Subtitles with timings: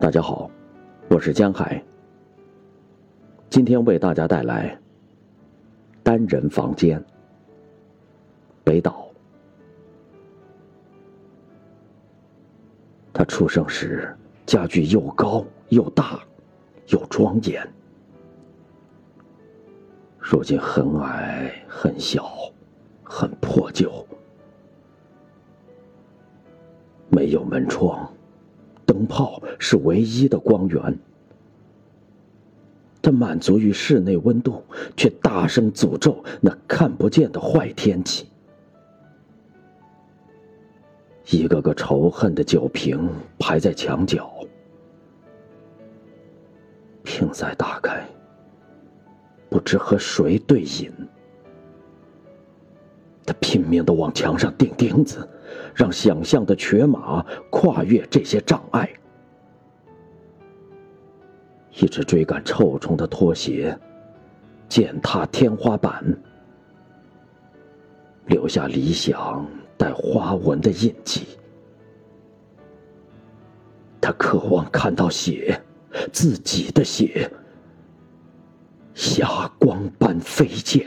[0.00, 0.48] 大家好，
[1.10, 1.82] 我是江海。
[3.50, 4.78] 今天为大家带来
[6.04, 7.04] 单人房间。
[8.62, 9.08] 北岛，
[13.12, 14.16] 他出生时
[14.46, 16.20] 家具又高又大
[16.90, 17.68] 又庄严，
[20.16, 22.30] 如今很矮很小，
[23.02, 24.06] 很破旧，
[27.10, 28.08] 没有门窗。
[28.88, 30.98] 灯泡是唯一的光源，
[33.02, 34.64] 他满足于室内温度，
[34.96, 38.26] 却大声诅咒那看不见的坏天气。
[41.30, 43.06] 一个个仇恨的酒瓶
[43.38, 44.32] 排在墙角，
[47.02, 48.02] 瓶塞打开，
[49.50, 50.90] 不知和谁对饮。
[53.26, 55.28] 他拼命的往墙上钉钉子，
[55.74, 58.88] 让想象的瘸马跨越这些障碍。
[61.80, 63.78] 一只追赶臭虫的拖鞋，
[64.68, 66.04] 践踏天花板，
[68.26, 71.26] 留下理想带花纹的印记。
[74.00, 75.60] 他渴望看到血，
[76.12, 77.30] 自己的血，
[78.94, 80.84] 霞光般飞溅。